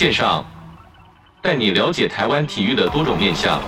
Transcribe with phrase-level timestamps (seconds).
[0.00, 0.42] 线上，
[1.42, 3.60] 带你了解台湾体育的多种面向。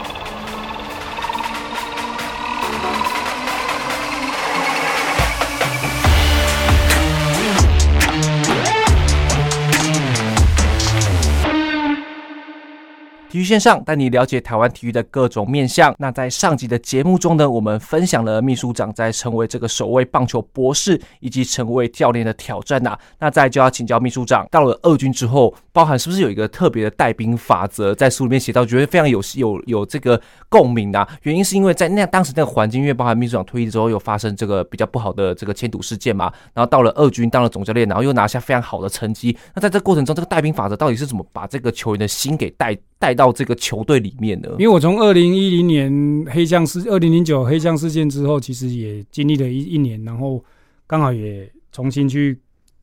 [13.32, 15.95] 体育线上带你了解台湾体育的各种面向。
[15.96, 31.08] 那在上集的节目中呢，我们分享了秘书长在成为这个首位棒球博士以及成为教练的挑战呐、那再就要请教秘书长，到了二军之后，包含是不是有一个特别的带兵法则，在书里面写到，觉得非常有有有这个共鸣啊？
[31.22, 36.30] 原因是因为在那当时那个环境，因为包含秘书长退役之后，又发生这个比较不好的这个迁赌事件嘛。
[36.52, 39.34] 然后到了二军当了总教练，然后又拿下非常好的成绩。
[39.55, 50.42] 那在这过程中，这个带兵法则到底是怎么把这个球员的心给带带到这个球队里面的，因为我从二零一零年黑将事，二零零九黑将事件之后，其实也经历了一一年，然后
[50.87, 52.41] 刚好也重新去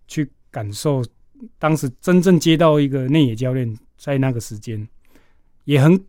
[0.08, 1.04] 去感受，
[1.58, 4.88] 当时真正接到一个内野教练，在那个时间，
[5.66, 6.00] 也很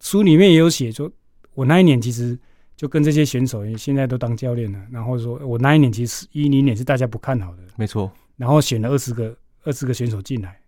[0.00, 1.08] 书里面也有写说，
[1.54, 2.36] 我那一年其实
[2.76, 10.60] 就跟这些选手现在都当教练了，然后说我那一年其实一零年是大家不看好的，没错，然后选了二十个二十个选手进来，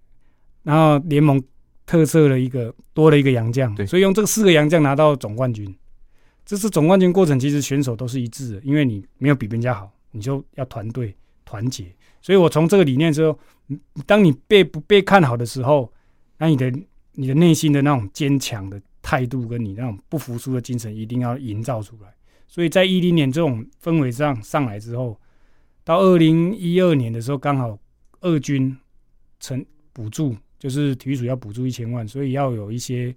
[0.63, 1.43] 然后联盟。
[1.91, 5.75] 特色的一个多了一个洋将，对，所以用这四个洋将拿到总冠军。
[6.47, 11.13] 这次总冠军过程其实选手都是一致的，因为你没有比人家好，你就要团队
[11.45, 11.93] 团结。
[12.23, 13.37] 所以我从这个理念之后，
[14.07, 15.93] 当你被不被看好的时候，
[16.39, 16.73] 那你的
[17.15, 22.15] 你的内心的那种坚强的态度，跟你那种不服输的精神，一定要营造出来。
[22.47, 25.21] 所以在一零年这种氛围上上来之后，
[25.83, 27.77] 到二零一二年的时候，刚好
[28.21, 28.77] 二军
[29.41, 30.37] 成补助。
[30.61, 33.13] 就是体育署要补助一千万，所以要有一些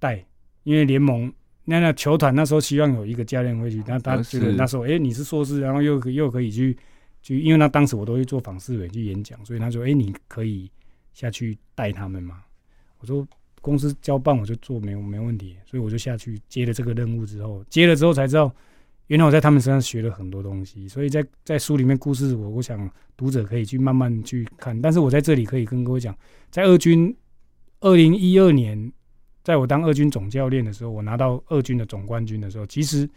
[0.00, 0.26] 带，
[0.64, 1.32] 因为联盟
[1.66, 6.76] 那那球团那时候希望有一个教练会去，那他觉得那时候哎、欸、你是硕士，然后又又可以去
[7.22, 10.70] 去，因为那当时我都会做访视委去演讲，所以他说哎、欸、你可以
[11.12, 12.42] 下去带他们嘛。
[12.98, 13.28] 我说
[13.60, 18.50] 公司交办我就做没有没问题，所以我就下去接了这个任务之后，接了之后才知道。
[19.08, 24.80] 原来我在他们身上学了很多东西，所以在在书里面故事我我想读者可以去慢慢去看。
[24.80, 26.16] 但是我在这里可以跟各位讲，
[26.50, 27.16] 在二军
[27.80, 28.92] 二零一二年，
[29.44, 33.08] 在我当二军总教练的时候，我拿到二军的总冠军的时候，其实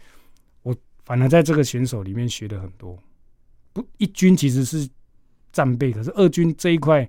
[0.62, 0.72] 我
[1.04, 2.96] 反而在这个选手里面学了很多。
[3.72, 4.88] 不，一军其实是
[5.50, 7.08] 战备，可是二军这一块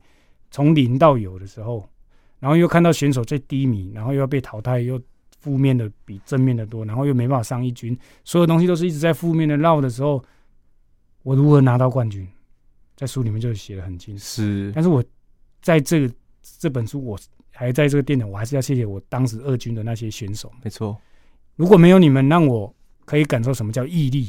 [0.49, 1.87] 从零到有的时候，
[2.39, 4.99] 然后又看到选手最低迷，然后又要被淘汰又。
[5.41, 10.23] 负面的比正面的多，然后又没办法上一军，所有东西都是一直在负面的绕的时候，
[11.23, 12.27] 我如何拿到冠军，
[12.95, 14.23] 在书里面就写的很清楚。
[14.23, 15.03] 是，但是我
[15.59, 16.13] 在这个
[16.59, 17.19] 这本书，我
[17.51, 20.51] 还在这个电脑，我还是要谢谢我当时二军的那些选手。
[20.63, 20.95] 没错，
[21.55, 22.71] 如果没有你们，让我
[23.05, 24.27] 可以感受什么叫毅力；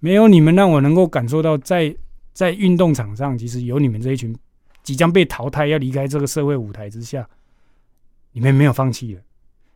[0.00, 1.94] 没有你们，让我能够感受到在
[2.34, 4.36] 在运动场上，其实有你们这一群
[4.82, 7.26] 即将被淘汰、要离开这个社会舞台之下，
[8.32, 9.22] 你们没有放弃了。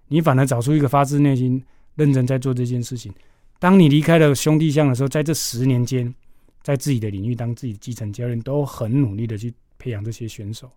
[0.09, 1.63] 你反而找出一个发自内心、
[1.95, 3.13] 认真在做这件事情。
[3.59, 6.13] 当你离开了兄弟相的时候，在这十年间，
[6.63, 10.71] 在自己的领域当自己的基层教练，都很努力的去培养这些选手。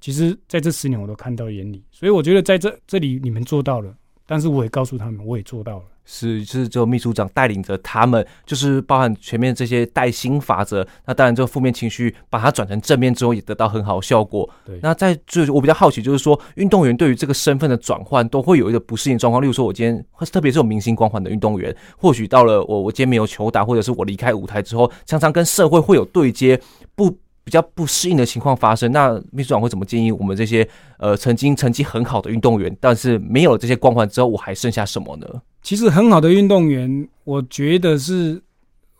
[0.00, 3.96] 其实，在这十年我都看到眼里，所以我觉得在这这里你们做到了，
[4.32, 5.82] 但是我也告诉他们，我也做到了。
[6.06, 10.86] 是，就是只有秘书长带领着他们，就是包含前面这些带薪法则。
[11.04, 14.48] 那当然，这个负面情绪把它转成正面之后，也得到很好的效果。
[14.64, 14.78] 对。
[14.82, 19.42] 那在就我比较好奇，就是说运动员对于这个身份的转换，都会有一个不适应状况。
[19.42, 26.58] 例如说，我今天特别是有明星光环的运动员，或许到了我我今天没有球打，或者是我离开舞台之后，常常跟社会会有对接，
[26.94, 27.14] 不。
[27.44, 35.26] 比较不适应的情况发生，那秘书长会怎么建议我们这些呃曾经成绩很好的运动员，但是没有这些光环之后，我还剩下什么呢？
[35.60, 38.40] 其实很好的运动员，我觉得是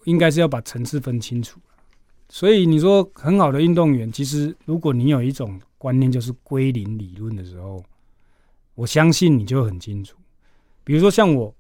[0.05, 1.61] 应该是要把层次分清楚。
[2.29, 7.85] 所以你说很好的运动员，其实如果你有一种观念就是归零理论的时候，
[8.75, 10.17] 我相信你就很清楚。
[10.83, 11.55] 比如说像我，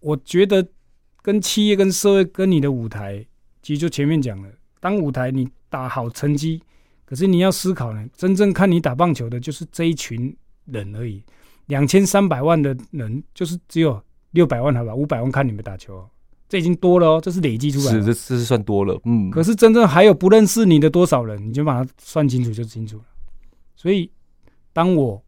[0.00, 0.66] 我觉得
[1.22, 3.24] 跟企业、跟社会、跟你的舞台，
[3.62, 4.48] 其实就前面讲了。
[4.84, 6.62] 当舞台你打好成绩，
[7.06, 10.36] 可是你要思考呢，真正看你打棒球的就是这一群
[10.66, 11.24] 人而已。
[11.68, 13.98] 两千三百万的人，就是只有
[14.32, 16.06] 六百万，好吧，五百万看你们打球，
[16.50, 18.00] 这已经多了哦，这是累积出来的。
[18.00, 19.30] 是，这这是算多了，嗯。
[19.30, 23.04] 可是真正还有不认识你的多少人，你就把它算清楚就清楚了。
[23.76, 24.10] 所以，
[24.74, 25.24] 当我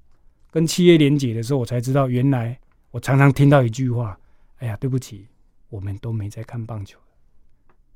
[0.51, 2.61] 跟企业连结的时候，我才知道，原来
[2.91, 4.19] 我常常听到一句话
[4.61, 5.27] ：“哎呀，对不起，
[5.71, 6.99] 我们都没在看棒球，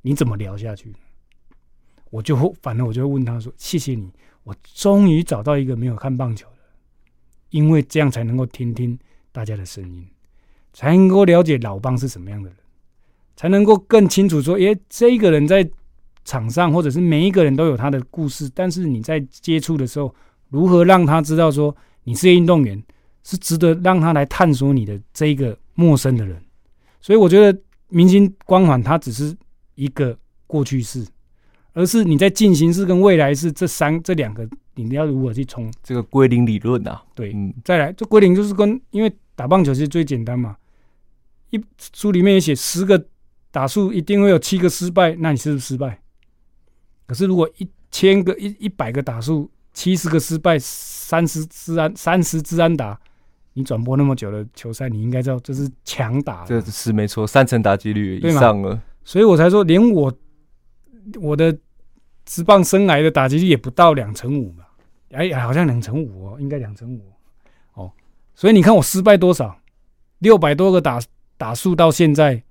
[0.01, 0.91] 你怎么聊下去？”
[2.11, 4.11] 我就，反正我就问他说：“谢谢你，
[4.43, 6.63] 我终于找到一个没有看棒球的，
[7.51, 8.99] 因为这样才能够听听
[9.33, 10.07] 大家的声音，
[10.73, 12.59] 才能够了解老棒是什么样的人，
[13.37, 15.69] 才能够更清楚说，诶，这个人在
[16.25, 20.15] 场上，或者是每一个人都有他的故事，但是你在接触的时候，
[20.49, 21.75] 如何让他知道说
[22.05, 22.83] 你是运动员，
[23.23, 26.43] 是值得让他来探索你的这一个陌生的人。
[27.01, 27.59] 所以我觉得
[27.89, 29.37] 明星光环它只是
[29.75, 30.17] 一个
[30.47, 31.07] 过去式，
[31.73, 37.03] 而是你在进行式跟未来式这三这两个，你要如何去冲这个归零理论啊？
[37.15, 40.57] 对，嗯，再来这归零就是跟因为打棒球其实最简单嘛，
[41.51, 41.61] 一
[41.95, 43.07] 书里面也写十个
[43.51, 46.01] 打数一定会有七个失败，那你是不是失败？
[47.07, 52.99] 可是如果一千个一一百个打数，七十个失败，三十支安三十支安打。
[53.55, 60.13] 你转播那么久的球赛，你应该知道这是强打，这是没错，三成打击率以上了，所以我才说，连我
[61.21, 61.57] 我的
[62.25, 64.65] 职棒生来的打击率也不到两成五嘛，
[65.11, 67.13] 哎，好像两成五哦，应该两成五
[67.75, 67.93] 哦，
[68.35, 69.59] 所以你看我失败多少，
[70.19, 71.01] 六百多个打
[71.37, 72.43] 打数到现在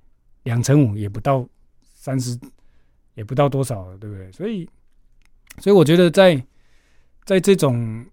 [0.44, 1.48] 两成五也不到
[1.82, 2.38] 三十，
[3.16, 4.32] 也不到多少了，对不对？
[4.32, 4.70] 所以，
[5.60, 6.44] 所以我觉得在
[7.26, 8.06] 在这种。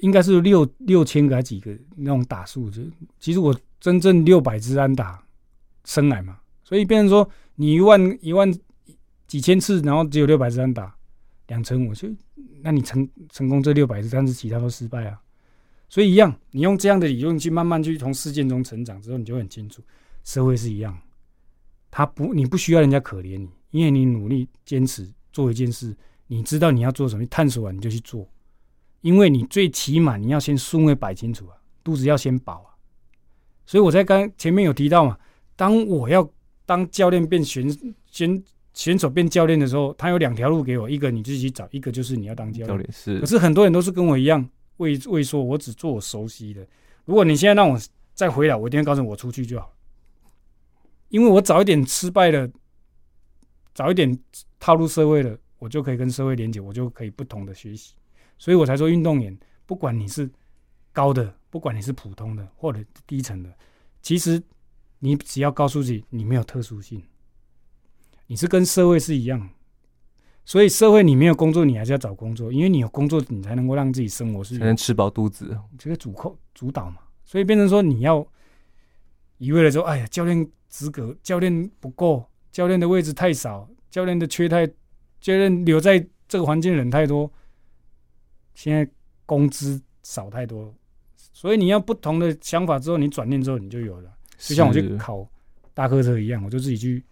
[0.00, 2.80] 应该是六六千个还几个那种打数，就
[3.18, 5.20] 其实我真正六百支安打
[5.84, 8.48] 生来嘛，所以变成说你一万一万
[9.28, 10.92] 几千次，然后只有六百支安打
[11.46, 12.08] 两成五，就
[12.62, 15.20] 那你成成功这六百次，但是其他都失败啊。
[15.88, 19.80] 所以一样，你用这样的理论去慢慢去从事件中成长之后，你就很清楚，
[20.24, 20.98] 社会是一样，
[21.90, 25.96] 他不你不需要人家可怜你，因为你努力坚持做一件事，
[26.26, 28.28] 你知道你要做什么，探索完你就去做。
[29.00, 32.74] 因为你最起码你要先顺位摆清楚啊，肚子要先饱啊，
[33.64, 35.16] 所以我在刚前面有提到嘛，
[35.54, 36.28] 当我要
[36.66, 37.70] 当教练变选
[38.10, 38.42] 选
[38.78, 42.88] 选手变教练的时候，他有两条路给我，一个你自己找，一个就是你要当教练。
[42.92, 46.64] 是，可是很多人都是跟我一样，畏畏缩，我只做我熟悉的。
[47.04, 47.76] 如果你现在让我
[48.14, 49.74] 再回来，我一定会告诉我出去就好，
[51.08, 52.48] 因为我早一点失败了，
[53.74, 54.16] 早一点
[54.60, 57.94] 踏入社会了，我就可以跟社会连接，我就可以不同的学习。
[58.38, 59.36] 所以我才说，运动员
[59.66, 60.30] 不管你是
[60.92, 62.78] 高的，不管你是普通的或者
[63.08, 63.52] 低层的，
[64.02, 64.40] 其实
[65.00, 67.02] 你只要告诉自己，你没有特殊性，
[68.28, 69.50] 你是跟社会是一样。
[70.44, 77.00] 所以社会你没有工作，你还是要找工作，因为你有工作，你才能够让自己生活是才能吃饱肚子，这个主控主导嘛。
[77.24, 78.26] 所以变成说，你要
[79.36, 84.66] 一味的说，哎呀，教练资格，教练不够，教练的位置太少，教练的缺太，
[85.20, 87.30] 教练留在这个环境的人太多。
[88.54, 88.90] 现在
[89.26, 90.74] 工资少太多，
[91.14, 94.10] 所以你要不同的想法之后，你转念之后你就有了。
[94.38, 95.30] 就像我去考
[95.74, 97.04] 大客车一样，我就自己去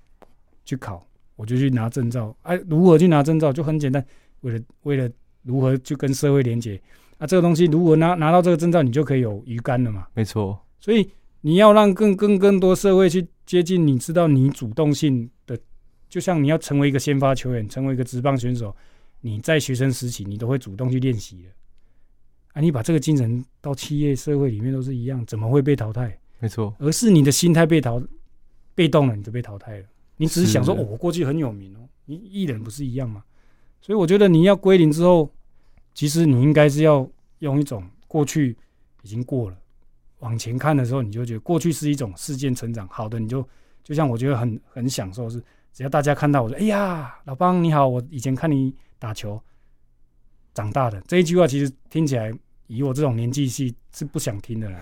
[0.64, 1.05] 去考，
[1.36, 2.36] 我就去拿证照。
[2.42, 3.52] 哎、啊，如何去拿证照？
[3.52, 4.04] 就很简单，
[4.40, 5.08] 为了为了
[5.42, 6.80] 如何去跟社会连接。
[7.18, 10.06] 啊，这个东西如果拿拿到这个证照，你就可以有鱼竿了嘛。
[10.14, 10.58] 没错。
[10.80, 11.08] 所以
[11.42, 15.58] 你要让更更更多社会去接近，你知道你主动性的，
[16.08, 18.74] 就像你要成为一个先发球员，成为一个职棒选手。
[19.22, 21.48] 你在学生时期，你都会主动去练习的，
[22.52, 26.16] 啊，你把这个精神到企业社会里面都是一样，怎么会被淘汰？
[26.38, 28.00] 没错，而是你的心态被淘，
[28.74, 29.84] 被动了，你就被淘汰了。
[30.16, 33.24] 你只是想说，哦，我过去很有名哦，你艺人不是一样吗？
[33.80, 35.30] 所以我觉得你要归零之后，
[35.94, 38.56] 其实你应该是要用一种过去
[39.02, 39.56] 已经过了，
[40.20, 43.46] 往前看的时候，你就觉得过去是一种事件成长，好的，你就
[43.84, 48.74] 就像我觉得很很享受是，只要大家看到我说，哎呀，老邦你好，我以前看你。
[48.98, 49.38] 打球
[50.54, 52.32] 长大的这一句话，其实听起来
[52.66, 54.80] 以我这种年纪是是不想听的啦，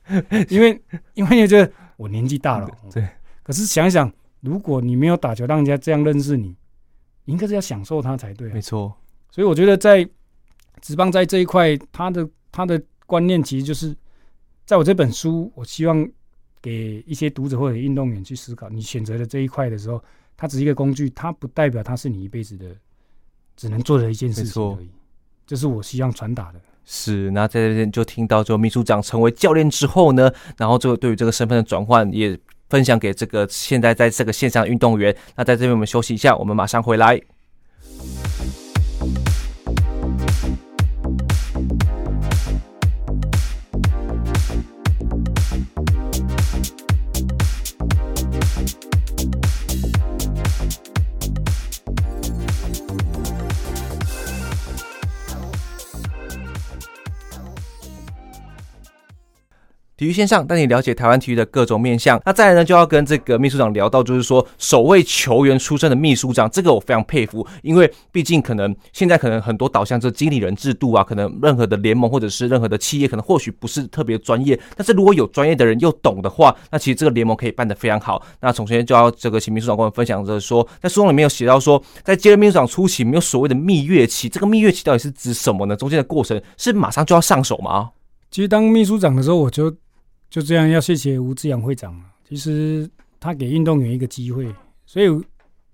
[0.48, 3.06] 因为因为你觉得我年纪大了，对。
[3.42, 6.54] 可是想一想，如果你没有打球，让人家这样认识你，
[7.24, 8.50] 你应该是要享受它才对。
[8.52, 8.92] 没错。
[9.30, 10.08] 所以我觉得在
[10.80, 13.94] 职棒在这一块，他的他的观念其实就是，
[14.66, 16.08] 在我这本书，我希望
[16.60, 20.02] 给一些读者或者运动员去思考，你选择的这一块的时候，
[20.36, 22.66] 它只是一个工具，它不代表它是你一辈子的。
[23.56, 24.88] 只能做的一件事情而已，
[25.46, 26.58] 这是我希望传达的。
[26.86, 32.40] 是，那在这边就听到，就秘书长成为教练之后呢，然后就对于这个身份的转换也
[32.70, 35.14] 分享给这个现在在这个线上运动员。
[35.36, 37.20] 那在这边我们休息一下，我们马上回来。
[60.00, 62.18] 体育线上带你了解台湾体育的各种面向。
[62.24, 78.22] 那再来呢，就要跟这个秘书长聊到，就是说首位球员出身的秘书长，这个我非常佩服，因为毕竟可能现在可能很多导向这经理人制度啊，可能任何的联盟或者是任何的企业，可能或许不是特别专业，但是如果有专业的人又懂的话，那其实这个联盟可以办得非常好。
[78.40, 85.76] 那首先就要这个请秘书长跟我们分享着说，在书中里面有写到说，在接任秘书长初期没有所谓的蜜月期，这个蜜月期到底是指什么呢？
[85.76, 87.90] 中间的过程是马上就要上手吗？
[88.30, 89.74] 其实当秘书长的时候，我就
[90.30, 92.00] 就这样要谢谢吴志扬会长。
[92.26, 94.46] 其实他给运动员一个机会，
[94.86, 95.06] 所以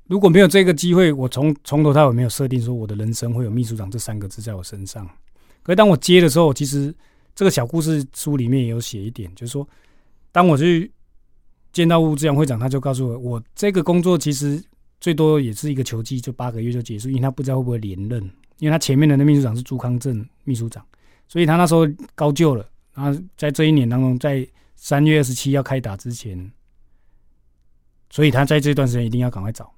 [0.08, 5.06] 如果没有这个机会，我从从头到尾没有设定说我的人生会有秘书长这三个字在我身上。
[5.62, 6.94] 可是当我接的时候，其实
[7.34, 9.68] 这个小故事书里面也有写一点，就是说，
[10.32, 10.90] 当我去
[11.72, 14.62] 见到吴志扬会长，他就告诉我，我这个工作其实
[15.00, 18.22] 最多也是一个球季，就八个月就结束，因为他不知道会不会连任，
[18.58, 20.82] 因为他前面的那秘书长是朱康正秘书长。
[21.28, 22.66] 所以他那时候高就了，
[22.96, 26.50] 然后在这一年当中，在三月二十七要开打之前，
[28.08, 29.70] 所以他在这段时间一定要赶快找。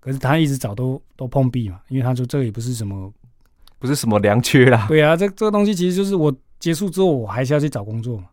[0.00, 3.10] 可是他一直找都都碰壁嘛，因为他说这个也不是什么，
[3.78, 4.84] 不是什么良缺啦。
[4.86, 8.26] 对啊，这这个东西其实就是我结束之后，我还是要去找工作嘛。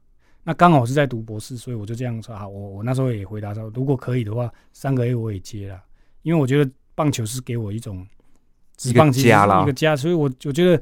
[0.43, 5.81] 那刚好是在读博士，所以我就这样说啊，我我那时候也回答说，如果可以的话，三个 A 我也接了，
[6.23, 8.05] 因为我觉得棒球是给我一种
[8.75, 10.81] 职棒家啦一个家，所以我我觉得。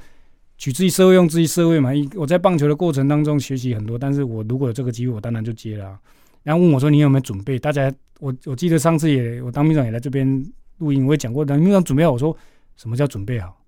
[0.58, 1.90] 取之于社会，用之于社会嘛。
[2.16, 6.00] 我在棒球的过程当中学习很多，但是我如果有这个机会，我当然就接了啊。
[6.44, 10.46] 然后问我说：“你有没有准备？”大家，我我记得上次也，我当秘书长也来这边
[10.78, 12.38] 录音，我也讲过，当秘书长准备好，我说
[12.76, 13.62] 什么叫准备好？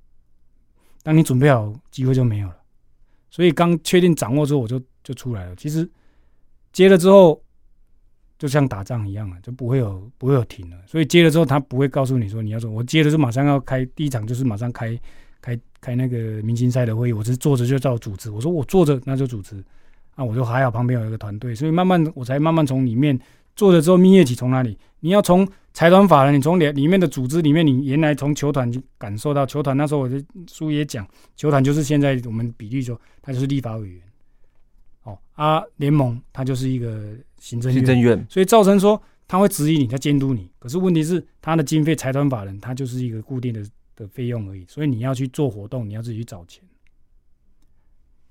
[1.04, 2.58] 当你准备好，机会就没有了。
[3.30, 5.56] 所以刚确定掌握之后，我就就出来了。
[5.56, 5.90] 其实
[6.72, 7.42] 接了之后，
[8.38, 10.78] 就像打仗一样了，就不会有不会有停了。
[10.86, 12.70] 所以接了之后，他不会告诉你说你要做。
[12.70, 14.98] 我接了就马上要开第一场，就是马上开。
[15.42, 18.32] 开开那个明星赛的会议，我是坐着就照组织。
[18.32, 19.64] 我说我坐着那就组织，
[20.16, 23.20] 啊，我就还好，旁边有一个团队，所以慢慢我才慢慢从里面
[23.56, 24.76] 坐着之后，蜜月期从哪里？
[25.02, 29.78] 你要从财团法人，你从里里面的组织里面，你原来从球团就感受到球团。
[29.78, 30.20] 那时候我的
[30.52, 34.02] 书也讲，球团就是现在我们比喻说，他就是立法委员，
[35.04, 40.50] 哦啊，联盟他就是一个行政行政院，所以造成说他会质疑你，他监督你。
[40.58, 43.64] 可是问题是他的经费财团法人，他就是一个固定的。
[43.96, 46.64] 的费用而已，所以你要去做活动，你要自己去找钱。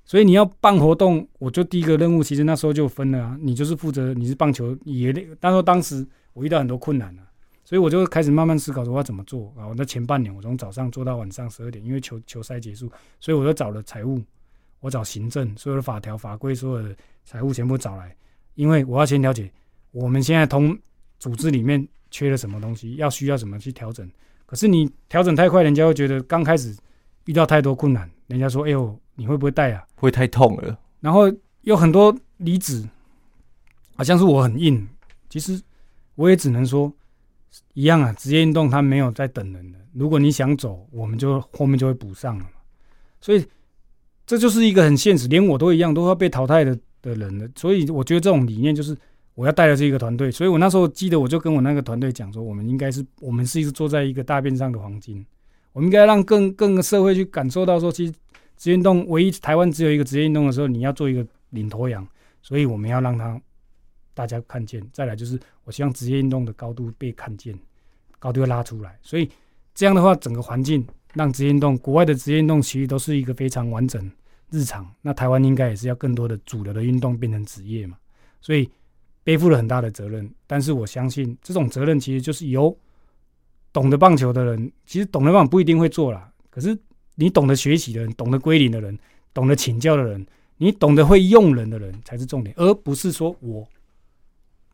[0.06, 3.38] 所以你要办活动，我就第一个任务，其实那时候就分了啊。
[3.40, 7.26] 你就是负责，你是棒球也，但是当时我遇到很多困难啊，
[7.64, 9.66] 所以我就开始慢慢思考说我要怎么做啊。
[9.66, 14.23] 我在前半年，我从早上做到晚上十二点，因为球球赛结束，所以我就找了财务，
[14.80, 16.94] 我找行政，所有的法条法规，所有的
[17.25, 18.14] 财务全部找来，
[18.56, 19.50] 因为我要先了解
[19.90, 20.78] 我们现在同
[21.18, 24.06] 组织里面缺了什么东西，要需要怎么去调整。
[24.47, 26.77] 可是你调整太快，人家会觉得刚开始
[27.25, 29.83] 遇到太多困难，人家说：“哎呦，你会不会带啊？
[29.97, 31.23] 会太痛了。”然后
[31.63, 32.89] 有很多离子，
[33.97, 34.87] 好像是我很硬。
[35.29, 35.61] 其实
[36.15, 36.93] 我也只能说
[37.73, 39.79] 一样啊，职业运动它没有在等人的。
[39.93, 42.51] 如果你想走，我们就后面就会补上了嘛。
[43.21, 43.45] 所以
[44.27, 47.49] 这就是一个很现实，连我都一样，都要被淘汰的的人了。
[47.57, 48.97] 所以我觉得这种理念就是。
[49.35, 55.26] 我要带的是一个团队，所以我那时候记得，我就跟我那个团队讲说，我们应该是，我们是一直坐在一个大便上的黄金，
[55.73, 58.12] 我们应该让更更社会去感受到说，其实
[58.57, 62.07] 职业运动唯一台湾只有一个职业运动的时候，你要做一个领头羊，
[62.43, 63.41] 所以我们要让他
[64.14, 64.81] 大家看见。
[64.93, 67.59] 再来就是，我希望职业运动的高度被看见，
[68.21, 69.29] 高度要拉出来，所以
[69.75, 74.09] 这样的话，整个环境让职业运动，国外的职业运动其实都是一个非常完整
[74.50, 77.97] 日常，那台湾应该也是要更多的主流的运动变成职业嘛，
[78.41, 78.71] 所以。
[79.25, 82.76] 背负了很大的责任，但是我相信这种责任其实就是由
[83.73, 86.31] 懂得棒球的人，其实懂得棒不一定会做啦。
[86.50, 86.78] 可是
[87.16, 88.97] 你懂得学习的人，懂得归零的人，
[89.33, 90.25] 懂得请教的人，
[90.59, 93.66] 你懂得会用人的人才是重点，而不是说我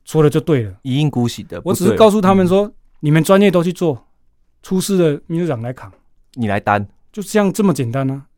[0.04, 1.62] 说了就对了，一意孤行的。
[1.64, 4.07] 我只是告诉他们说，嗯、你们专业都去做，
[4.62, 5.92] 出事的秘书长来扛，
[6.35, 8.30] 你来担，就像这么简单呢、啊。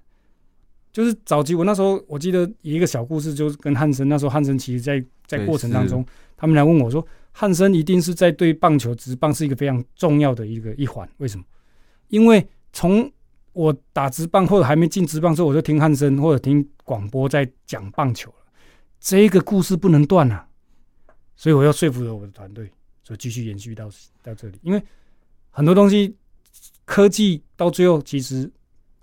[0.92, 6.04] 就是早期我那时候我记得一个小故事，就是跟汉森那时候汉森其实在在过程当中，
[6.36, 11.44] 他们来问我说，汉森一定是在对棒球职棒是一个非常重要的一个一环，为什么？
[12.08, 13.10] 因为从
[13.54, 18.52] 我打职棒或者还没进职棒的时候，我就听汉森或者听广播在讲棒球了，
[19.00, 20.46] 这个故事不能断啊，
[21.36, 22.70] 所以我要说服了我的团队，
[23.02, 23.88] 所以继续延续到
[24.22, 24.82] 到这里，因为
[25.48, 26.14] 很多东西
[26.84, 28.50] 科技到最后其实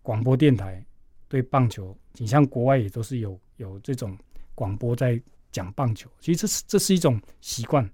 [0.03, 0.85] 广播电台。
[1.29, 4.17] 对棒球，你像国外也都是有有这种
[4.53, 5.17] 广播在
[5.49, 7.89] 讲棒球，其实这是这是一种习惯，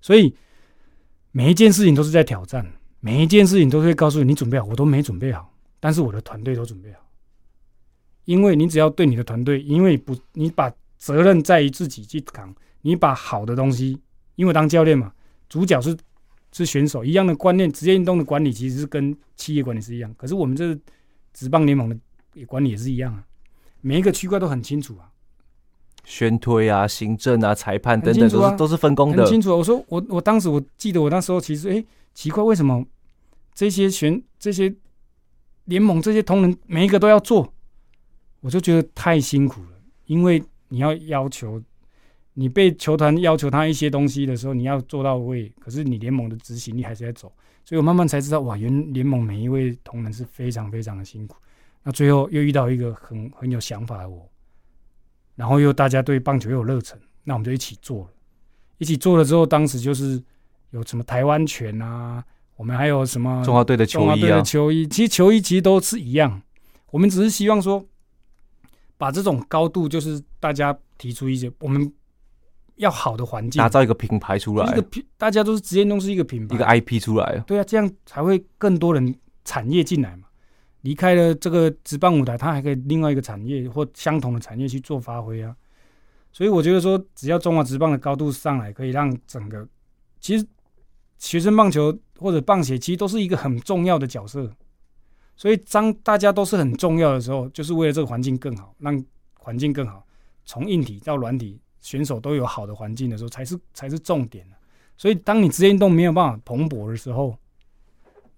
[0.00, 0.34] 所以
[1.30, 2.66] 每一件事情都是在挑战，
[2.98, 7.00] 每一件事情都会告诉你，你准备好，我都没准备好，但是我的团队都准备好，
[8.24, 12.52] 因为你只要对你的团队，因为不你把责任在于自己去扛。
[12.84, 13.96] 你把好的东西，
[14.34, 15.12] 因为当教练嘛，
[15.48, 15.96] 主角是
[16.50, 20.12] 是选手一样的观念，职业运动的管理其实是跟企业管理是一样。
[20.18, 20.76] 可是我们这
[21.32, 21.96] 职棒联盟的
[22.46, 23.24] 管理也是一样啊，
[23.80, 25.10] 每一个区块都很清楚啊。
[26.04, 29.22] 宣推啊、行政啊、裁判等等，都是都是分工的。
[29.22, 32.84] 很清楚，我说我我当时我记得我那时候其实哎、欸、奇怪，为什么
[33.54, 34.74] 这些选这些
[35.66, 37.54] 联盟这些同仁每一个都要做，
[38.40, 39.68] 我就觉得太辛苦了。
[40.06, 41.62] 因为你要要求
[42.34, 45.52] 你被球团要求他一些东西的时候，你要做到位。
[45.60, 47.32] 可是你联盟的执行力还是在走，
[47.64, 51.36] 所以我慢慢才知道哇，原联盟每一位同仁是非常非常的辛苦。
[51.82, 54.28] 那最后又遇到一个很很有想法的我。
[55.34, 58.10] 然后又大家对棒球又有热忱，那我们就一起做了。
[58.78, 60.22] 一起做了之后，当时就是
[60.70, 62.22] 有什么台湾拳啊，
[62.56, 66.42] 我们还有什么中华队的球衣啊，中华队的球衣，其实球衣其实都是一样。
[66.90, 67.84] 我们只是希望说，
[68.98, 71.90] 把这种高度，就是大家提出一些，我们
[72.76, 74.70] 要好的环境，打造一个品牌出来。
[74.70, 77.38] 一个品，大家都是职业运动是一个品牌，一个 IP 出来。
[77.46, 80.28] 对啊，这样才会更多人产业进来嘛。
[80.82, 85.56] 离开了这个职棒舞台，他还可以另外一个产业或相同的产业去做发挥啊。
[86.32, 89.66] 所以我觉得说，只要中华职棒的高度上来，可以让整个
[90.18, 90.46] 其实
[91.18, 94.50] 学生棒球或者棒协其实都是一个很重要的角色。
[95.36, 100.06] 所以当大家都是很重要的时候，就是为了这个环境更好，让环境更好，
[100.44, 104.46] 从硬体到软体，选手都有好的环境的时候，才是才是重点。
[104.96, 107.36] 所以当你职业运动没有办法蓬勃的时候，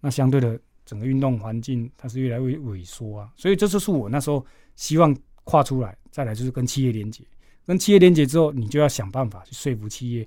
[0.01, 0.61] 那相对的。
[0.85, 4.45] 整个运动环境它是越来越萎缩啊，所以这就是我那时候
[4.77, 7.25] 希望跨出来，再来就是跟企业连接，
[7.67, 10.27] 跟企业连接之后，你就要想办法去说服企业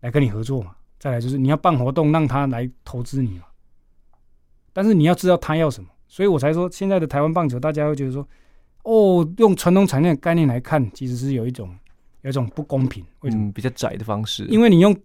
[0.00, 0.74] 来跟你合作嘛。
[0.98, 3.44] 再来就是你要办活动，让他来投资你嘛。
[4.72, 8.26] 但是你要知道他要什么，所以我才说现在的台湾棒球，大家会觉得说，
[8.82, 11.74] 哦，用传统产业的概念来看，其实是有一种
[12.22, 13.44] 有一种不公平，为什么？
[13.44, 14.98] 嗯，比较窄的方式，因为你用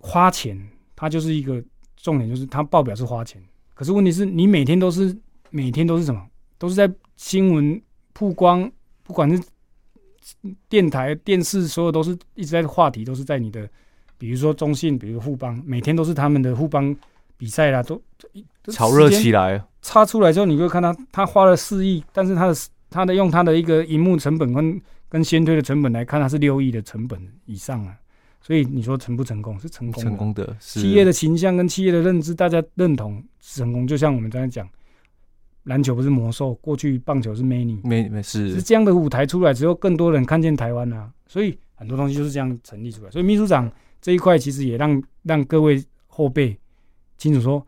[0.00, 0.58] 花钱，
[0.94, 1.62] 它就是一个
[1.96, 3.42] 重点，就是它报表是花钱。
[3.76, 5.14] 可是问题是你每天都是
[5.50, 6.26] 每天都是什么？
[6.56, 7.78] 都是在新闻
[8.14, 8.68] 曝光，
[9.02, 9.42] 不管是
[10.66, 13.68] 电台、电视，所有都是一直在话题，都是在你的，
[14.16, 16.96] 比如说中信，比如富邦，每天都是他们的富邦
[17.36, 18.00] 比赛啦，都
[18.72, 19.62] 炒热起来。
[19.82, 22.54] 插出来之后，你会看到他花了四亿，但是他的
[22.88, 27.94] 他的用他的一个荧幕成本跟跟先推的成本来看，他是六亿的成本以上啊。
[28.46, 29.58] 所以你说成不成功？
[29.58, 30.56] 是成功的，成功的。
[30.60, 33.84] 企业的形象跟企业的认知，大家认同是成功。
[33.84, 34.68] 就像我们刚才讲，
[35.64, 38.54] 篮球不是魔兽，过去棒球是美女，没没事。
[38.54, 41.12] 是这样的舞台出来之后，更多人看见台湾啊。
[41.26, 43.10] 所以很多东西就是这样成立出来。
[43.10, 43.68] 所以秘书长
[44.00, 46.56] 这一块其实也让让各位后辈
[47.18, 47.66] 清楚说，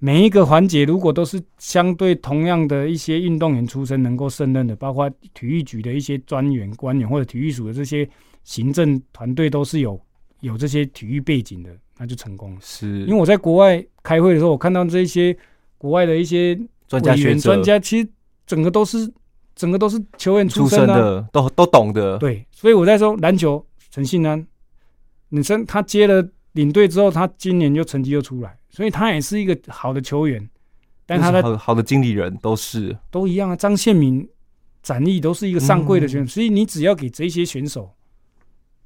[0.00, 8.08] 每一个环节如果都是相对同样的一些运动员出身能够胜任的，包括体育局的一些专员官员或者体育署的这些
[8.42, 9.96] 行政团队，都是有。
[10.40, 12.60] 有这些体育背景的，那就成功了。
[12.62, 15.36] 是，因为我在国外开会的时候，我看到这些
[15.76, 18.08] 国外的一些专家学者、专家，其实
[18.46, 19.12] 整个都是
[19.56, 22.16] 整个都是球员出身，的，都都懂的。
[22.18, 24.46] 对，所以我在说篮球，陈信安，
[25.30, 30.48] 女生他接了领队之后，他今年就成绩又出来，所以他也是一个好的球员。
[31.04, 33.56] 但他的好，好的经理人都是都一样啊。
[33.56, 34.28] 张宪民、
[34.82, 37.90] 展翼都是一个上柜的选手，嗯，所以你只要给这些选手。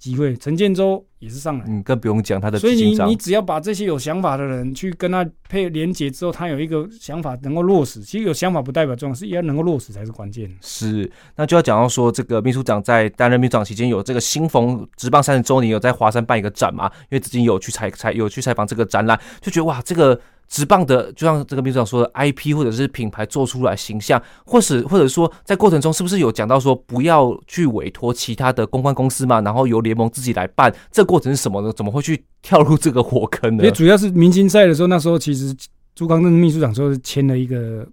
[0.02, 2.58] 机会，陈建州也是上来，嗯，更不用讲他的。
[2.58, 8.02] 所以你你只要把这些有想法的人去跟他配连接之后，他有一个想法能够落实。
[8.02, 10.50] 其实有想法不代表重要，是也要能够落实才是关键。
[10.60, 16.90] 是，那就要讲到说，这个秘书长在担任秘书长期间，有这个新逢职棒三十周年，有在华山办一个展嘛？
[17.02, 20.20] 因为之前有去采采有去采访这个展览，就觉得哇，这个。
[20.48, 31.72] 直棒的，就像这个秘书长说的，IP 或者是品牌做出来形象，或是或者说在过程中是不是有讲到说不要去委托其他的公关公司嘛，然后由联盟自己来办，这过程是什么呢？
[31.72, 33.64] 怎么会去跳入这个火坑呢？
[33.64, 35.56] 也主要是明星赛的时候，那时候其实
[35.94, 37.88] 朱刚正秘书长说是签了一个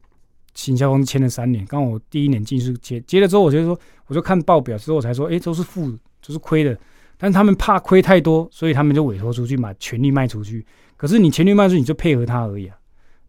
[0.54, 5.90] 行销公司，签了三年，刚好我第一年进去接接了之后，我就说我就看报表之后我才说，哎、都是负，
[6.26, 6.78] 都是亏的，
[7.18, 10.66] 但是他们怕亏太多，所以他们就委托出去把权利卖出去。
[11.00, 12.76] 可是你全力卖出，你就配合他而已啊，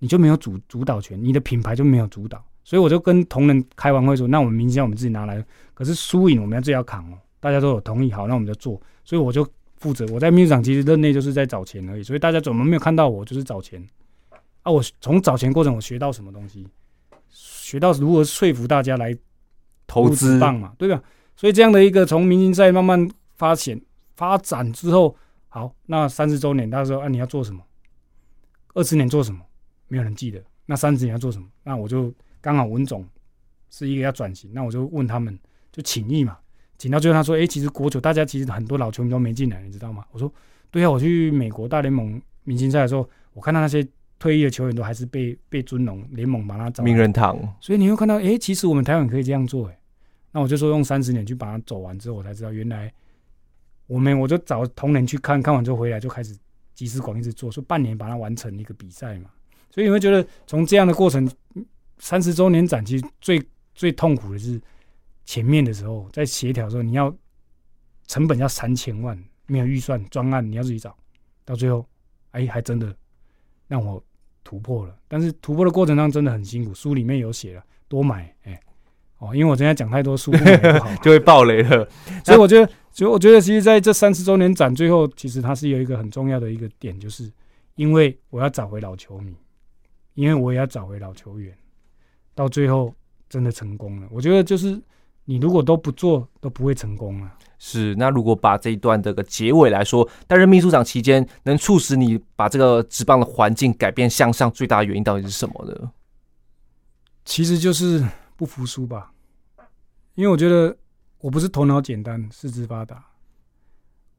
[0.00, 2.44] 你就没有主主导权，你的品牌就没有主导。
[2.64, 5.40] 所以我就跟同仁开完会说，那我们明星我们自己拿来，
[5.72, 7.18] 可是输赢我们要自己要扛哦。
[7.38, 8.80] 大家都有同意，好，那我们就做。
[9.04, 12.02] 所以我就负责，我在秘书长其实任内就是在找钱而已。
[12.02, 13.80] 所以大家怎么没有看到我，就是找钱
[14.64, 14.72] 啊。
[14.72, 16.66] 我从找钱过程我学到什么东西，
[17.28, 19.16] 学到如何说服大家来
[19.86, 21.00] 投资棒嘛，对吧？
[21.36, 23.80] 所以这样的一个从明星赛慢慢发展
[24.16, 25.16] 发展之后。
[25.50, 27.62] 好，那三十周年，他说啊，你要做什么？
[28.74, 29.40] 二十年做什么？
[29.88, 30.42] 没有人记得。
[30.64, 31.46] 那三十年要做什么？
[31.64, 33.04] 那我就刚好文总
[33.68, 35.36] 是一个要转型，那我就问他们，
[35.72, 36.38] 就请意嘛，
[36.78, 40.04] 请到最后他说，哎、欸，其实国球大家其实很多老球迷都没进来，你知道吗？
[40.12, 40.32] 我说，
[40.70, 43.84] 对啊，我去美国大联盟明星赛的时候，我看到那些
[44.20, 47.36] 退役的球员都还是被被尊荣，联盟把他找名人堂。
[47.60, 49.76] 所以你会看到，哎、欸，其实我们台湾可以这样做，哎，
[50.30, 52.92] 那我就说用三十年去把它走完之后，我才知道原来
[53.90, 56.32] 我们我就找同仁去看看完之后回来就开始
[56.76, 59.28] 集思广益去做，说半年把它完成一个比赛嘛。
[59.68, 61.28] 所以你会觉得从这样的过程，
[61.98, 63.42] 三十周年展其实最
[63.74, 64.60] 最痛苦的是
[65.24, 67.12] 前面的时候，在协调的时候，你要
[68.06, 70.96] 成本要三千万，没有预算专案，你要自己找，
[71.44, 71.84] 到最后，
[72.30, 72.96] 哎，还真的
[73.66, 74.00] 让我
[74.44, 74.96] 突破了。
[75.08, 78.60] 但是突破的过程当中真的很辛苦，书里面有写了，多买，哎，
[79.20, 80.32] 哦，因为我今天讲太多书
[81.00, 81.88] 就会爆雷了。
[82.26, 87.30] 所以我觉得，所以我觉得，其实在这三十周年展最后，其实它是有一个很重要的一个点，就是
[87.76, 89.32] 因为我要找回老球迷。
[90.14, 91.56] 因为我也要找回老球员，
[92.34, 92.92] 到最后
[93.28, 94.08] 真的成功了。
[94.10, 94.78] 我觉得就是
[95.24, 97.32] 你如果都不做，都不会成功了。
[97.58, 105.90] 是，那如果把这一段这个结尾来说，担任秘书长期间，能促使你把这个职棒的环境改变向上，最大的原因到底是什么呢？
[107.24, 108.04] 其实就是
[108.40, 109.12] 不服输吧。
[110.14, 110.74] 因为我觉得
[111.18, 113.04] 我不是头脑简单、四肢发达，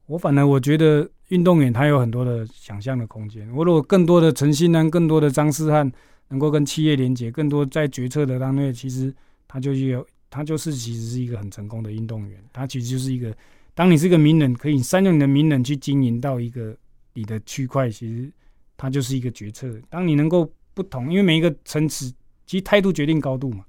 [0.06, 1.10] 我反而我觉得。
[1.28, 3.50] 运动员他有很多的想象的空间。
[3.54, 5.90] 我如果更多的陈信安，更多的张世汉，
[6.28, 9.10] 能够跟企业连接，更多在决策的当中，其实
[9.48, 12.38] 他就有，他就是其实是一个很成功的运动员。
[12.52, 13.34] 他其实就是一个，
[13.72, 16.76] 当你是一个名人，可以善用你的名人去经营到一个
[17.14, 18.30] 你的区块，其实
[18.76, 19.80] 他就是一个决策。
[19.88, 22.12] 当你能够不同，因为每一个层次，
[22.44, 23.64] 其实态度决定高度嘛。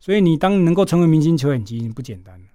[0.00, 2.46] 所以你当能够成为明星球员，其实不简单了。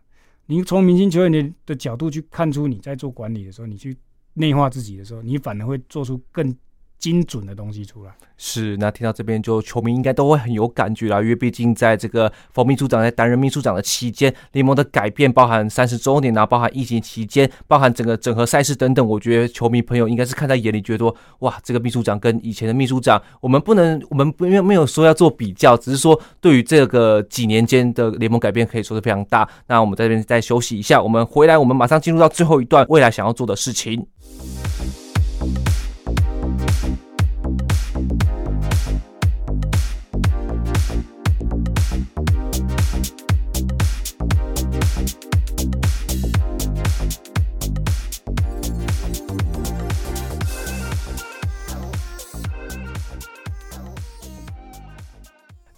[0.47, 3.95] 你从明星球员的的角度去看出你在做管理的时候，你去。
[4.37, 6.53] 内化自己的时候，你反而会做出更
[6.97, 8.11] 精准的东西出来。
[8.37, 11.21] 是，那听到这边，就球迷应该都会很有感觉啦。
[11.21, 29.47] 因为毕竟在这个冯秘书长在担任秘书长的期间，联盟的改变，包含三十周年啊，包含疫情期间，包含整个整合赛事等等，我觉得球迷朋友应该是看在眼里，觉得说，哇，这个秘书长跟以前的秘书长，我们不能，我们没有没有说要做比较，只是说对于这个几年间的联盟改变，可以说是非常大。
[29.67, 34.05] 那我们在这边再休息一下，我们回来，我们马上进入到最后一段未来想要做的事情。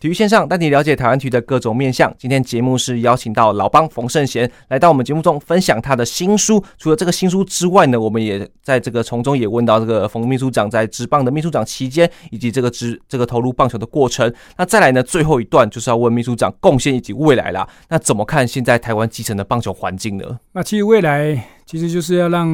[0.07, 2.15] 体育线上带你了解台湾体育的各种面向。
[2.17, 6.63] 今天节目是邀请到老帮冯胜贤来到我们节目中分享他的新书。
[6.77, 14.33] 除了这个新书之外呢，我们也在这个从中也问到这个冯秘书长在职棒的秘书长期间，以及这个职这个投入棒球的过程。
[14.55, 17.67] 那再来呢，最后一段就是要问秘书长贡献以及未来啦。
[17.89, 20.39] 那怎么看现在台湾基层的棒球环境呢？
[20.53, 22.47] 那其实未来其实就是要让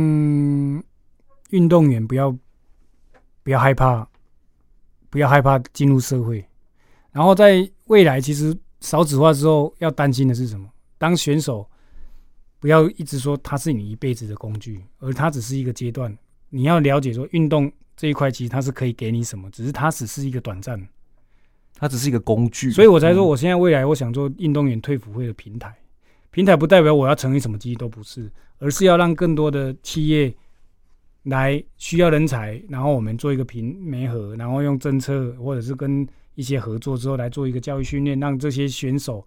[1.51, 2.35] 运动员不要
[3.43, 4.07] 不要害怕，
[5.11, 6.43] 不要害怕进入社会。
[7.13, 10.67] 然后在未来，其实少子化之后，要担心的是什么？
[10.97, 11.65] 当选手
[12.59, 16.17] 不要一直说他是你一辈子的工具，而他只是一个阶段。
[16.49, 20.87] 你要了解说，运动这一块其实它是可以给你什么，只是它只是一个短暂，
[21.75, 22.71] 它只是一个工具。
[22.71, 25.75] 所以我才说，我现在未来我想做运动员退辅会的平台。
[26.31, 30.33] 平台不代表我要成为什么机构，都不是，而是要让更多的企业
[31.23, 36.07] 来需要人才，然后我们做一个平媒合，然后用政策或者是跟。
[36.35, 39.25] 一些合作之后来做一个教育训练，让这些选手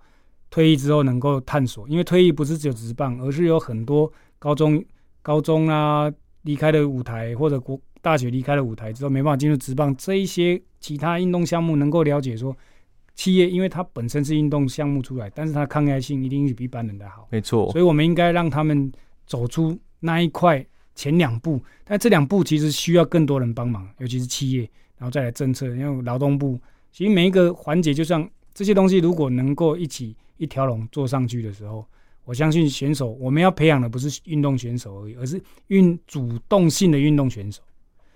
[0.50, 1.88] 退役之后能够探索。
[1.88, 4.84] 因为退役不是只有职棒，而是有很多高中、
[5.22, 9.94] 高中啊离开了舞台，或者国大学离开了舞台之后没办法进入职棒。
[9.96, 12.56] 这一些其他运动项目能够了解说，
[13.14, 17.28] 企业因为它本身是运动项目出来，但是它抗压性一定是比一般人的好。
[17.30, 18.90] 没错，所以我们应该让他们
[19.26, 20.64] 走出那一块
[20.94, 26.58] 前两步，但这两步其实需要更多人帮忙，尤其是企业，然后再来政策，因为劳动部。
[26.96, 31.86] 其实每一个环节，就像这些东西，如果能够一起一条龙做上去的时候，
[32.24, 37.60] 我相信选手我们要培养的不是运动选手而已，而是运主动性的运动选手。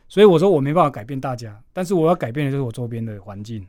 [0.08, 3.62] 所以我说我没办法改变大家，但是我要改变的就是我周边的环境，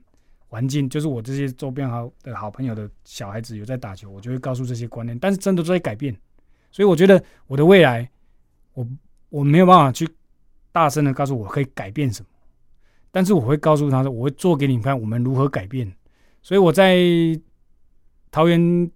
[0.47, 5.19] 环境就是我这些周边好的好朋友的小孩子有在打球，我就会告诉这些观念。
[5.19, 6.15] 但是真的在改变，
[6.71, 8.10] 所以我觉得我的未来，
[8.76, 8.88] 我
[9.28, 10.08] 我没有办法去
[10.71, 12.30] 大声的告诉我可以改变什么。
[13.12, 15.91] 但是我会告诉他说，我会做给你们看，我们如何改变。
[16.41, 16.97] 所以我在
[18.32, 18.89] 桃园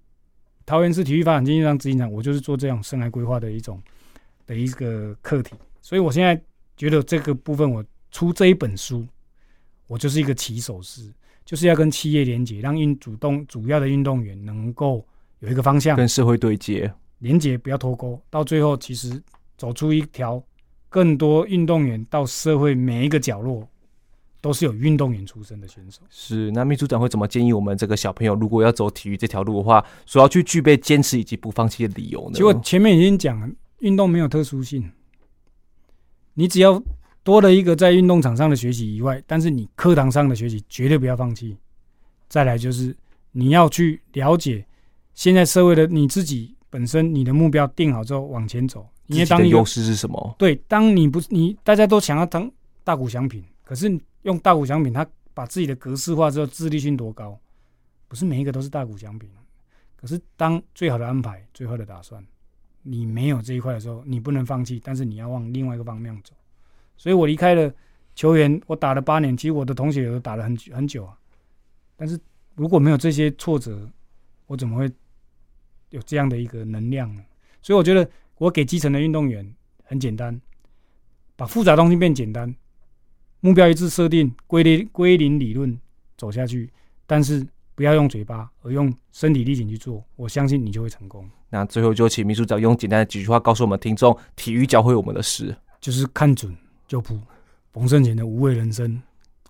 [0.66, 3.82] 桃园市体育发展经济上执行长，我就是做这样生涯规划的一种
[4.48, 5.54] 的一个课题。
[5.82, 6.42] 所以我现在
[6.78, 9.06] 觉得这个部分，我出这一本书，
[9.88, 15.06] 我就是一个起手式，就是要跟企业连接，让运主动主要的运动员能够
[15.40, 16.92] 有一个方向，跟社会对接。
[17.20, 19.22] 连接不要脱钩，到最后其实
[19.58, 20.42] 走出一条
[20.90, 23.68] 更多运动员到社会每一个角落。
[24.46, 26.02] 都是有运动员出身的选手。
[26.08, 32.36] 是，那秘书长会怎么建议我们这个小朋友，如果要走体育这条路的话，所要去具备坚持以及不放弃的理由呢？
[32.36, 34.92] 结果前面已经讲了，运动没有特殊性，
[36.36, 36.80] 你只要
[37.24, 41.58] 多了一个在运动场上的学习以外，但是你课堂上的学习绝对不要放弃。
[42.30, 42.96] 再来就是
[43.32, 44.64] 你要去了解
[45.16, 48.88] 现在社会的你自己本身，你的目标定好之后往前走。
[49.08, 50.36] 你的优势是什么？
[50.38, 52.48] 对，当你不是你，大家都想要当
[52.84, 54.00] 大谷翔平，可是。
[54.26, 57.40] 用大谷翔平，他把自己的格式化之后，自律性多高？
[58.08, 59.30] 不是每一个都是大谷翔平。
[59.96, 62.24] 可是当最好的安排、最后的打算，
[62.82, 66.34] 你没有这一块的时候，你不能放弃，但是你要往另外一个方向走。
[66.98, 67.72] 所以我离开了
[68.16, 71.18] 球员，我打了八年，其实我的同学也都打了很很久啊。
[71.96, 72.20] 但是
[72.56, 73.88] 如果没有这些挫折，
[74.48, 74.92] 我怎么会
[75.92, 77.24] 有这样的一个能量呢？
[77.62, 80.40] 所以我觉得，我给基层的运动员很简单，
[81.36, 82.54] 把复杂东西变简单。
[83.40, 85.78] 目标一致设定，归零归零理论
[86.18, 86.72] 走下去，
[87.06, 87.46] 但是
[87.76, 90.04] 不要用嘴巴，而用身体力行去做。
[90.16, 91.30] 我相信你就会成功。
[91.50, 96.56] 那最后就请秘书长用简单的几句话告诉我们听众：体育教会我们的事，就是看准
[96.88, 97.20] 就扑。
[97.72, 99.02] 冯胜贤的《无畏人生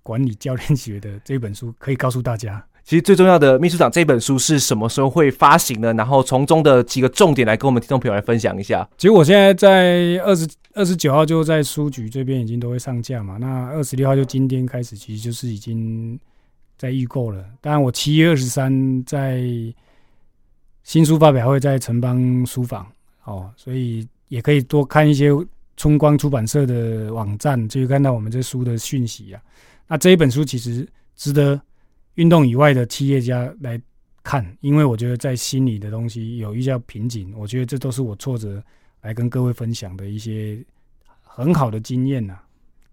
[0.04, 2.66] 管理教练学》的这本书可以告诉大家。
[2.86, 5.92] 其实最重要的，秘书长这本书是什么时候会发行呢？
[5.96, 8.88] 然后从中的几个重点来跟我们听众朋友来分享一下。
[8.96, 13.38] 其实我现在在二十二十九号就在书局这边已经都会上架嘛。
[13.38, 16.20] 那二十六号就今天开始，其实就是已经
[16.78, 17.44] 在预购了。
[17.60, 19.42] 当然，我七月二十三在
[20.84, 22.86] 新书发表会在城邦书房
[23.24, 25.32] 哦，所以也可以多看一些
[25.76, 29.42] 春光出版社的网站，就会看到我们这书的讯息啊。
[29.88, 31.60] 那这一本书其实值得。
[32.16, 33.80] 运动以外的企业家来
[34.24, 38.64] 看，因为我觉得在心理的东西有一些瓶颈，我觉得这都是我挫折
[39.02, 40.58] 来跟各位分享的一些
[41.22, 42.45] 很好的经验呐、啊。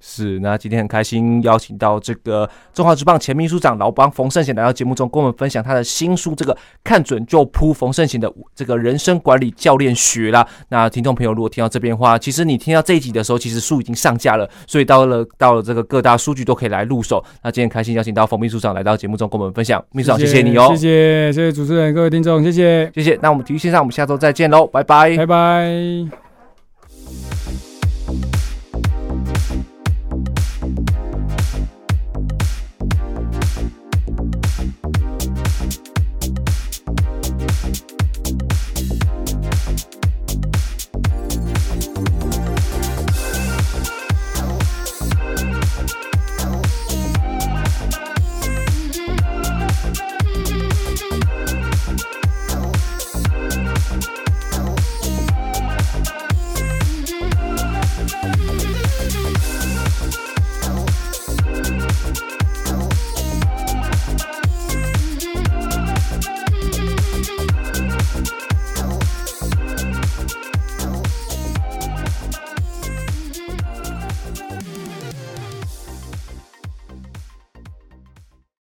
[0.04, 10.44] 是，那今天很开心邀请到这个中华职棒前秘书长老帮冯胜贤来到节目中，跟我们分享他的新书《这个看准就扑》冯胜贤的这个人生管理教练学啦。
[10.70, 17.24] 那听众朋友如果听到这边的话，其实你听到这一集的时候，其实书已经上架了，所以到了到了这个各大书局都可以来入手。
[17.44, 23.16] 那今天很开心邀请到冯秘书长来到节目中跟我们分享，秘书长谢谢你哦，谢谢谢谢主持人各位听众谢谢谢谢。
[23.22, 26.31] 那我们体育线上我们下周再见喽，拜拜拜拜。